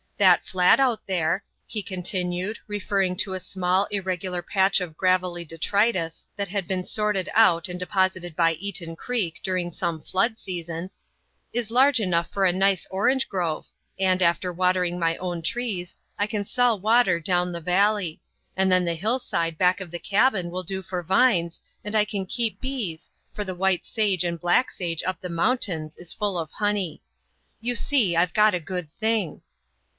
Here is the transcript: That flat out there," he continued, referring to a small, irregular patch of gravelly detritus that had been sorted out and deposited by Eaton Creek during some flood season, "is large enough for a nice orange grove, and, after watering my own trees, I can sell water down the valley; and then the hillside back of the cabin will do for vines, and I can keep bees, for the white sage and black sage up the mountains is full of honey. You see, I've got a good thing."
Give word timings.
That 0.17 0.45
flat 0.45 0.79
out 0.79 1.05
there," 1.07 1.43
he 1.65 1.81
continued, 1.83 2.57
referring 2.67 3.15
to 3.17 3.33
a 3.33 3.39
small, 3.39 3.85
irregular 3.89 4.41
patch 4.43 4.79
of 4.79 4.97
gravelly 4.97 5.45
detritus 5.45 6.27
that 6.35 6.47
had 6.47 6.67
been 6.67 6.83
sorted 6.85 7.29
out 7.33 7.67
and 7.69 7.79
deposited 7.79 8.35
by 8.35 8.53
Eaton 8.53 8.95
Creek 8.95 9.39
during 9.43 9.71
some 9.71 10.01
flood 10.01 10.37
season, 10.39 10.91
"is 11.53 11.69
large 11.71 11.99
enough 11.99 12.29
for 12.31 12.45
a 12.45 12.51
nice 12.53 12.87
orange 12.91 13.29
grove, 13.29 13.67
and, 13.99 14.21
after 14.21 14.53
watering 14.53 14.99
my 14.99 15.17
own 15.17 15.41
trees, 15.41 15.95
I 16.19 16.27
can 16.27 16.43
sell 16.43 16.79
water 16.79 17.19
down 17.19 17.51
the 17.51 17.61
valley; 17.61 18.21
and 18.55 18.71
then 18.71 18.85
the 18.85 18.95
hillside 18.95 19.57
back 19.57 19.81
of 19.81 19.89
the 19.89 19.99
cabin 19.99 20.49
will 20.51 20.63
do 20.63 20.81
for 20.83 21.01
vines, 21.01 21.61
and 21.83 21.95
I 21.95 22.05
can 22.05 22.25
keep 22.27 22.61
bees, 22.61 23.11
for 23.33 23.43
the 23.43 23.55
white 23.55 23.85
sage 23.87 24.23
and 24.23 24.39
black 24.39 24.69
sage 24.69 25.03
up 25.03 25.21
the 25.21 25.29
mountains 25.29 25.95
is 25.97 26.13
full 26.13 26.37
of 26.39 26.49
honey. 26.51 27.01
You 27.59 27.75
see, 27.75 28.15
I've 28.15 28.33
got 28.35 28.53
a 28.53 28.59
good 28.59 28.91
thing." 28.93 29.41